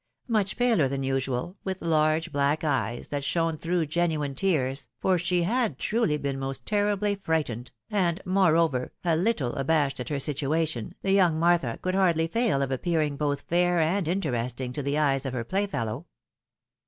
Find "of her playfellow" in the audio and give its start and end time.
15.23-16.07